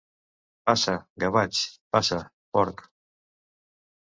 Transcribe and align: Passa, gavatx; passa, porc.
Passa, 0.69 0.95
gavatx; 1.23 1.61
passa, 1.97 2.19
porc. 2.57 2.83